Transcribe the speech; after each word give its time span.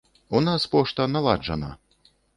У 0.37 0.39
нас 0.45 0.65
пошта 0.71 1.05
наладжана. 1.13 1.71